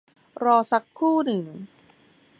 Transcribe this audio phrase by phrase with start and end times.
[0.43, 1.45] รอสักครู่หนึ่ง